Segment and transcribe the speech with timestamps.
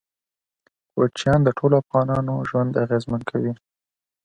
[0.93, 3.53] کوچیان د ټولو افغانانو ژوند اغېزمن کوي.